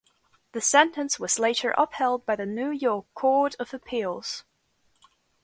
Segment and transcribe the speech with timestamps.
[0.53, 4.43] The sentence was later upheld by the New York Court of Appeals.